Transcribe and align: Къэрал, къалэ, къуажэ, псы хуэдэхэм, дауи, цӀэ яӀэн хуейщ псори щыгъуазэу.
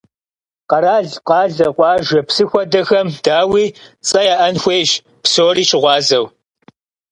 Къэрал, 0.69 1.07
къалэ, 1.27 1.67
къуажэ, 1.77 2.19
псы 2.27 2.43
хуэдэхэм, 2.49 3.07
дауи, 3.23 3.65
цӀэ 4.07 4.21
яӀэн 4.33 4.55
хуейщ 4.61 4.91
псори 5.23 5.63
щыгъуазэу. 5.69 6.25